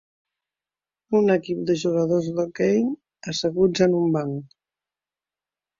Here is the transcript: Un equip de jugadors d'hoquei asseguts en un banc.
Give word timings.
Un 1.19 1.33
equip 1.33 1.61
de 1.71 1.75
jugadors 1.83 2.31
d'hoquei 2.39 2.83
asseguts 3.35 3.87
en 3.89 3.99
un 4.03 4.13
banc. 4.19 4.61